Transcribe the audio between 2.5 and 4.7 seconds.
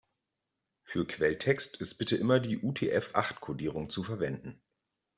UTF-acht-Kodierung zu verwenden.